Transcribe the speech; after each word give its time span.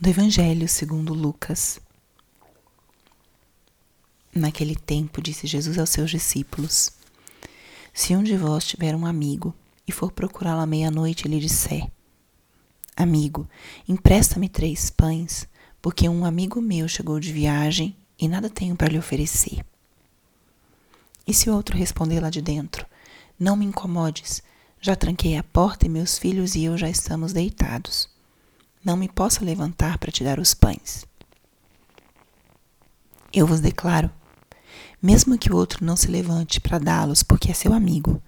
do 0.00 0.08
Evangelho 0.08 0.66
segundo 0.66 1.12
Lucas. 1.12 1.78
Naquele 4.34 4.74
tempo, 4.74 5.20
disse 5.20 5.46
Jesus 5.46 5.78
aos 5.78 5.90
seus 5.90 6.10
discípulos: 6.10 6.92
Se 7.92 8.16
um 8.16 8.22
de 8.22 8.34
vós 8.34 8.64
tiver 8.64 8.94
um 8.94 9.04
amigo 9.04 9.54
e 9.86 9.92
for 9.92 10.10
procurá-lo 10.10 10.62
à 10.62 10.66
meia-noite 10.66 11.26
e 11.26 11.30
lhe 11.30 11.38
disser: 11.38 11.86
Amigo, 12.96 13.46
empresta-me 13.86 14.48
três 14.48 14.88
pães, 14.88 15.46
porque 15.82 16.08
um 16.08 16.24
amigo 16.24 16.62
meu 16.62 16.88
chegou 16.88 17.20
de 17.20 17.30
viagem 17.30 17.94
e 18.18 18.26
nada 18.26 18.48
tenho 18.48 18.74
para 18.74 18.88
lhe 18.88 18.98
oferecer. 18.98 19.62
E 21.26 21.34
se 21.34 21.50
o 21.50 21.54
outro 21.54 21.76
responder 21.76 22.20
lá 22.20 22.30
de 22.30 22.40
dentro: 22.40 22.86
Não 23.38 23.54
me 23.54 23.66
incomodes, 23.66 24.42
já 24.80 24.96
tranquei 24.96 25.36
a 25.36 25.42
porta 25.42 25.84
e 25.84 25.90
meus 25.90 26.16
filhos 26.16 26.54
e 26.54 26.64
eu 26.64 26.78
já 26.78 26.88
estamos 26.88 27.34
deitados 27.34 28.09
não 28.84 28.96
me 28.96 29.08
possa 29.08 29.44
levantar 29.44 29.98
para 29.98 30.10
te 30.10 30.24
dar 30.24 30.38
os 30.38 30.54
pães. 30.54 31.04
Eu 33.32 33.46
vos 33.46 33.60
declaro, 33.60 34.10
mesmo 35.00 35.38
que 35.38 35.52
o 35.52 35.56
outro 35.56 35.84
não 35.84 35.96
se 35.96 36.08
levante 36.08 36.60
para 36.60 36.78
dá-los 36.78 37.22
porque 37.22 37.50
é 37.50 37.54
seu 37.54 37.72
amigo, 37.72 38.20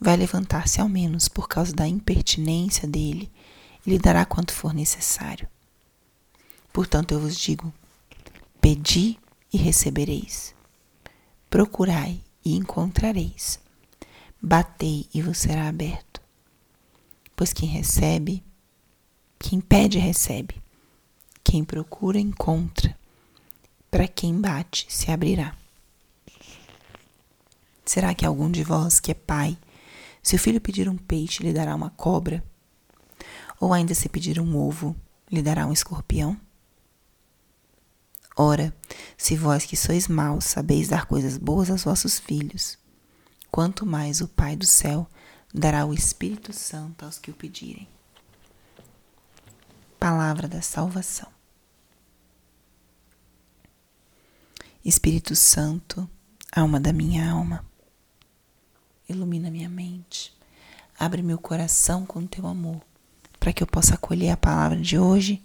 vai 0.00 0.16
levantar-se 0.16 0.80
ao 0.80 0.88
menos 0.88 1.28
por 1.28 1.46
causa 1.46 1.72
da 1.72 1.86
impertinência 1.86 2.88
dele 2.88 3.30
e 3.86 3.90
lhe 3.90 3.98
dará 3.98 4.24
quanto 4.24 4.52
for 4.52 4.72
necessário. 4.72 5.46
Portanto, 6.72 7.12
eu 7.12 7.20
vos 7.20 7.36
digo: 7.36 7.72
pedi 8.60 9.18
e 9.52 9.58
recebereis, 9.58 10.54
procurai 11.50 12.20
e 12.44 12.56
encontrareis, 12.56 13.60
batei 14.40 15.08
e 15.12 15.20
vos 15.20 15.38
será 15.38 15.68
aberto. 15.68 16.20
Pois 17.36 17.52
quem 17.52 17.68
recebe, 17.68 18.42
quem 19.42 19.58
pede, 19.58 19.98
recebe. 19.98 20.62
Quem 21.42 21.64
procura, 21.64 22.20
encontra. 22.20 22.96
Para 23.90 24.06
quem 24.06 24.38
bate, 24.38 24.86
se 24.88 25.10
abrirá. 25.10 25.56
Será 27.84 28.14
que 28.14 28.24
algum 28.24 28.50
de 28.50 28.62
vós 28.62 29.00
que 29.00 29.10
é 29.10 29.14
pai, 29.14 29.58
se 30.22 30.36
o 30.36 30.38
filho 30.38 30.60
pedir 30.60 30.88
um 30.88 30.96
peixe, 30.96 31.42
lhe 31.42 31.54
dará 31.54 31.74
uma 31.74 31.90
cobra? 31.90 32.44
Ou 33.58 33.72
ainda 33.72 33.94
se 33.94 34.08
pedir 34.08 34.38
um 34.38 34.56
ovo, 34.56 34.94
lhe 35.32 35.42
dará 35.42 35.66
um 35.66 35.72
escorpião? 35.72 36.38
Ora, 38.36 38.76
se 39.16 39.34
vós 39.36 39.64
que 39.64 39.76
sois 39.76 40.06
maus 40.06 40.44
sabeis 40.44 40.86
dar 40.86 41.06
coisas 41.06 41.36
boas 41.36 41.70
aos 41.70 41.82
vossos 41.82 42.18
filhos, 42.18 42.78
quanto 43.50 43.84
mais 43.84 44.20
o 44.20 44.28
Pai 44.28 44.54
do 44.54 44.66
céu 44.66 45.08
dará 45.52 45.84
o 45.84 45.94
Espírito 45.94 46.52
Santo 46.52 47.04
aos 47.04 47.18
que 47.18 47.30
o 47.30 47.34
pedirem 47.34 47.88
palavra 50.00 50.48
da 50.48 50.62
salvação. 50.62 51.28
Espírito 54.82 55.36
Santo, 55.36 56.08
alma 56.50 56.80
da 56.80 56.90
minha 56.90 57.30
alma, 57.30 57.62
ilumina 59.06 59.50
minha 59.50 59.68
mente, 59.68 60.34
abre 60.98 61.22
meu 61.22 61.36
coração 61.36 62.06
com 62.06 62.26
teu 62.26 62.46
amor, 62.46 62.80
para 63.38 63.52
que 63.52 63.62
eu 63.62 63.66
possa 63.66 63.94
acolher 63.94 64.30
a 64.30 64.36
palavra 64.38 64.80
de 64.80 64.98
hoje 64.98 65.44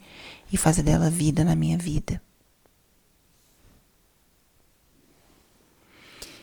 e 0.52 0.58
fazer 0.58 0.84
dela 0.84 1.10
vida 1.10 1.44
na 1.44 1.54
minha 1.54 1.78
vida. 1.78 2.22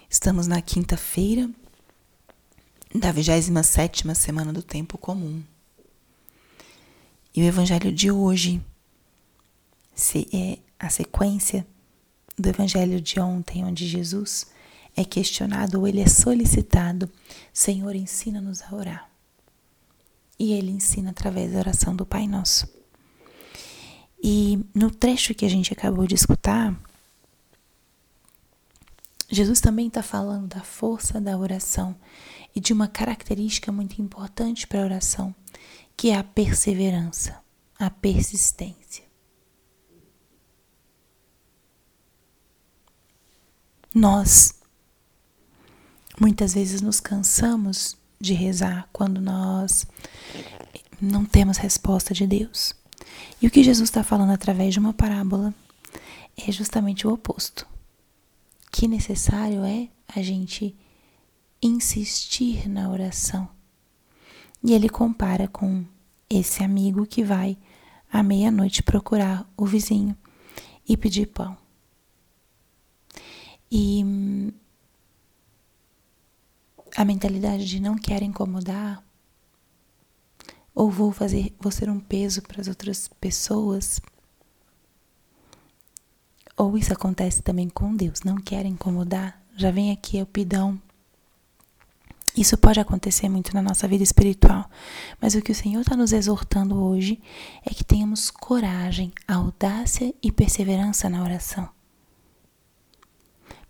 Estamos 0.09 0.47
na 0.47 0.61
quinta-feira 0.61 1.49
da 2.95 3.11
27 3.11 4.15
semana 4.15 4.53
do 4.53 4.63
tempo 4.63 4.99
comum. 4.99 5.43
E 7.35 7.43
o 7.43 7.45
evangelho 7.45 7.91
de 7.91 8.11
hoje 8.11 8.63
se 9.95 10.29
é 10.33 10.59
a 10.79 10.89
sequência 10.89 11.67
do 12.39 12.49
evangelho 12.49 13.01
de 13.01 13.21
ontem, 13.21 13.65
onde 13.65 13.87
Jesus 13.87 14.47
é 14.97 15.05
questionado 15.05 15.79
ou 15.79 15.87
ele 15.87 16.01
é 16.01 16.09
solicitado: 16.09 17.11
Senhor, 17.53 17.95
ensina-nos 17.95 18.63
a 18.63 18.75
orar. 18.75 19.11
E 20.39 20.53
ele 20.53 20.71
ensina 20.71 21.11
através 21.11 21.53
da 21.53 21.59
oração 21.59 21.95
do 21.95 22.05
Pai 22.05 22.27
Nosso. 22.27 22.67
E 24.23 24.59
no 24.75 24.91
trecho 24.91 25.35
que 25.35 25.45
a 25.45 25.49
gente 25.49 25.73
acabou 25.73 26.07
de 26.07 26.15
escutar, 26.15 26.77
Jesus 29.35 29.63
também 29.63 29.87
está 29.89 30.03
falando 30.03 30.47
da 30.49 30.61
força 30.61 31.19
da 31.19 31.39
oração 31.39 31.97
e 32.55 32.61
de 32.61 32.71
uma 32.71 32.87
característica 32.87 33.73
muito 33.73 34.01
importante 34.03 34.67
para 34.67 34.83
a 34.83 34.85
oração, 34.85 35.35
que 35.97 36.11
é 36.11 36.17
a 36.17 36.23
perseverança, 36.23 37.43
a 37.79 37.89
persistência. 37.89 39.05
Nós 43.95 44.55
muitas 46.21 46.53
vezes 46.53 46.83
nos 46.83 47.01
cansamos 47.01 47.97
de 48.21 48.35
rezar 48.35 48.87
quando 48.93 49.19
nós 49.19 49.87
não 51.01 51.25
temos 51.25 51.57
resposta 51.57 52.13
de 52.13 52.27
Deus. 52.27 52.75
E 53.41 53.47
o 53.47 53.51
que 53.51 53.65
Jesus 53.65 53.89
está 53.89 54.05
falando 54.05 54.33
através 54.33 54.75
de 54.75 54.79
uma 54.79 54.93
parábola 54.93 55.55
é 56.37 56.53
justamente 56.53 57.07
o 57.07 57.13
oposto. 57.15 57.67
Que 58.73 58.89
necessário 58.89 59.63
é 59.65 59.89
a 60.09 60.21
gente 60.21 60.75
insistir 61.63 62.69
na 62.69 62.91
oração 62.91 63.49
e 64.65 64.73
ele 64.73 64.89
compara 64.89 65.49
com 65.49 65.85
esse 66.31 66.63
amigo 66.63 67.07
que 67.07 67.25
vai 67.25 67.59
à 68.11 68.23
meia-noite 68.23 68.83
procurar 68.83 69.49
o 69.57 69.67
vizinho 69.67 70.17
e 70.89 70.97
pedir 70.97 71.27
pão. 71.27 71.57
E 73.71 74.05
hum, 74.05 74.53
a 76.97 77.05
mentalidade 77.05 77.65
de 77.65 77.81
não 77.81 77.97
quero 77.97 78.25
incomodar 78.25 79.03
ou 80.75 80.91
vou 80.91 81.13
fazer, 81.13 81.55
vou 81.59 81.73
ser 81.73 81.91
um 81.91 82.01
peso 82.01 82.43
para 82.43 82.61
as 82.61 82.69
outras 82.69 83.09
pessoas. 83.21 84.01
Ou 86.57 86.77
isso 86.77 86.93
acontece 86.93 87.43
também 87.43 87.69
com 87.69 87.95
Deus, 87.95 88.21
não 88.25 88.37
quero 88.37 88.69
incomodar, 88.69 89.41
já 89.57 89.71
vem 89.71 89.91
aqui 89.91 90.19
é 90.19 90.23
o 90.23 90.27
pidão 90.27 90.81
isso 92.35 92.57
pode 92.57 92.81
acontecer 92.81 93.29
muito 93.29 93.53
na 93.53 93.61
nossa 93.61 93.87
vida 93.87 94.03
espiritual, 94.03 94.65
mas 95.21 95.35
o 95.35 95.43
que 95.43 95.53
o 95.53 95.55
Senhor 95.55 95.83
está 95.83 95.95
nos 95.95 96.13
exortando 96.13 96.83
hoje 96.83 97.21
é 97.63 97.75
que 97.75 97.85
tenhamos 97.85 98.31
coragem, 98.31 99.13
audácia 99.29 100.15
e 100.23 100.33
perseverança 100.33 101.11
na 101.11 101.23
oração. 101.23 101.69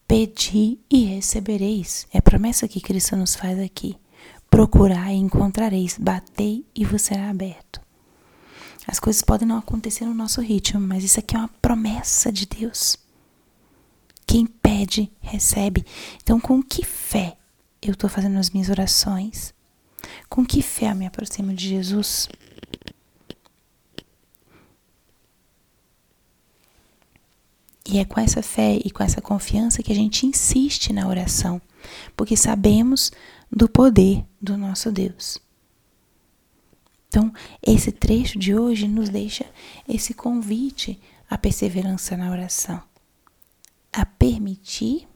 Pedi 0.06 0.78
e 0.88 1.04
recebereis, 1.04 2.06
é 2.12 2.19
a 2.19 2.22
promessa 2.22 2.69
que 2.69 2.81
Cristo 2.81 3.16
nos 3.16 3.34
faz 3.34 3.59
aqui. 3.59 3.97
Procurai 4.48 5.15
e 5.15 5.19
encontrareis, 5.19 5.97
batei 5.98 6.65
e 6.72 6.84
vos 6.84 7.03
será 7.03 7.31
aberto. 7.31 7.81
As 8.87 8.98
coisas 8.98 9.22
podem 9.22 9.47
não 9.47 9.59
acontecer 9.59 10.04
no 10.04 10.15
nosso 10.15 10.41
ritmo, 10.41 10.81
mas 10.81 11.04
isso 11.04 11.20
aqui 11.20 11.37
é 11.37 11.38
uma 11.38 11.50
promessa 11.60 12.32
de 12.32 12.47
Deus. 12.47 12.97
Quem 14.26 14.47
pede, 14.47 15.10
recebe. 15.20 15.84
Então, 16.22 16.41
com 16.41 16.62
que 16.62 16.84
fé 16.84 17.37
eu 17.81 17.92
estou 17.92 18.09
fazendo 18.09 18.38
as 18.38 18.50
minhas 18.50 18.71
orações? 18.71 19.54
Com 20.28 20.44
que 20.44 20.62
fé 20.62 20.91
eu 20.91 20.97
me 20.97 21.06
aproximo 21.06 21.53
de 21.54 21.69
Jesus? 21.69 22.28
E 27.87 27.98
é 27.98 28.04
com 28.04 28.19
essa 28.19 28.42
fé 28.42 28.78
e 28.84 28.91
com 28.91 29.03
essa 29.03 29.21
confiança 29.21 29.82
que 29.82 29.92
a 29.92 29.94
gente 29.94 30.26
insiste 30.26 30.92
na 30.92 31.06
oração, 31.06 31.60
porque 32.16 32.37
sabemos 32.37 33.12
do 33.50 33.69
poder 33.69 34.25
do 34.41 34.56
nosso 34.56 34.91
Deus. 34.91 35.38
Então, 37.12 37.31
esse 37.62 37.93
trecho 37.93 38.39
de 38.39 38.55
hoje 38.55 38.89
nos 38.89 39.11
deixa 39.11 39.45
esse 39.87 40.15
convite 40.15 40.98
à 41.28 41.36
perseverança 41.36 42.16
na 42.16 42.31
oração, 42.31 42.83
a 43.92 44.07
permitir 44.07 45.07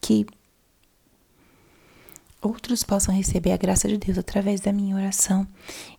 que 0.00 0.26
outros 2.42 2.82
possam 2.82 3.14
receber 3.14 3.52
a 3.52 3.56
graça 3.56 3.86
de 3.86 3.98
Deus 3.98 4.18
através 4.18 4.60
da 4.60 4.72
minha 4.72 4.96
oração 4.96 5.46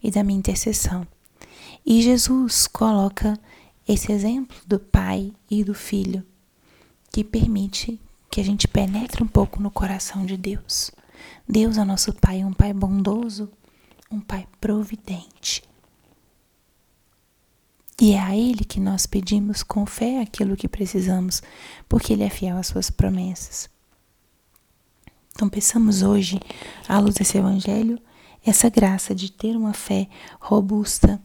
e 0.04 0.12
da 0.12 0.22
minha 0.22 0.40
intercessão. 0.40 1.08
E 1.86 2.02
Jesus 2.02 2.68
coloca 2.68 3.40
esse 3.88 4.12
exemplo 4.12 4.58
do 4.68 4.78
Pai 4.78 5.32
e 5.50 5.64
do 5.64 5.74
Filho, 5.74 6.22
que 7.14 7.24
permite 7.24 7.98
que 8.30 8.42
a 8.42 8.44
gente 8.44 8.68
penetre 8.68 9.24
um 9.24 9.28
pouco 9.28 9.64
no 9.64 9.72
coração 9.72 10.26
de 10.26 10.36
Deus. 10.36 10.92
Deus 11.48 11.78
é 11.78 11.84
nosso 11.84 12.14
Pai, 12.14 12.44
um 12.44 12.54
Pai 12.54 12.74
bondoso, 12.74 13.52
um 14.12 14.20
Pai 14.20 14.48
providente. 14.60 15.64
E 18.02 18.14
é 18.14 18.20
a 18.20 18.36
Ele 18.36 18.66
que 18.66 18.80
nós 18.80 19.06
pedimos 19.06 19.64
com 19.64 19.86
fé 19.86 20.22
aquilo 20.22 20.58
que 20.58 20.68
precisamos, 20.68 21.42
porque 21.88 22.14
Ele 22.14 22.24
é 22.24 22.30
fiel 22.30 22.58
às 22.58 22.68
suas 22.68 22.90
promessas. 22.90 23.70
Então, 25.32 25.50
peçamos 25.50 26.02
hoje, 26.02 26.40
à 26.88 27.00
luz 27.00 27.16
desse 27.16 27.38
Evangelho, 27.38 28.00
essa 28.46 28.70
graça 28.70 29.16
de 29.16 29.32
ter 29.32 29.56
uma 29.56 29.74
fé 29.74 30.08
robusta 30.40 31.22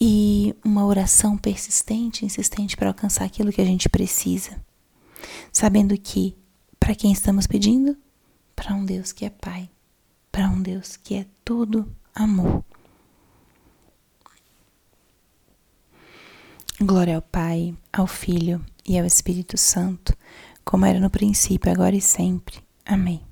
e 0.00 0.54
uma 0.64 0.84
oração 0.86 1.36
persistente, 1.36 2.24
insistente 2.24 2.76
para 2.76 2.88
alcançar 2.88 3.24
aquilo 3.24 3.52
que 3.52 3.60
a 3.60 3.64
gente 3.64 3.88
precisa. 3.88 4.60
Sabendo 5.52 5.96
que 5.98 6.36
para 6.78 6.94
quem 6.94 7.12
estamos 7.12 7.46
pedindo? 7.46 7.96
Para 8.62 8.74
um 8.74 8.84
Deus 8.84 9.10
que 9.10 9.24
é 9.24 9.30
Pai, 9.30 9.70
para 10.30 10.46
um 10.50 10.60
Deus 10.60 10.94
que 10.94 11.14
é 11.14 11.26
todo 11.42 11.90
amor. 12.14 12.62
Glória 16.78 17.16
ao 17.16 17.22
Pai, 17.22 17.74
ao 17.90 18.06
Filho 18.06 18.62
e 18.86 18.98
ao 18.98 19.06
Espírito 19.06 19.56
Santo, 19.56 20.14
como 20.62 20.84
era 20.84 21.00
no 21.00 21.08
princípio, 21.08 21.72
agora 21.72 21.96
e 21.96 22.02
sempre. 22.02 22.62
Amém. 22.84 23.29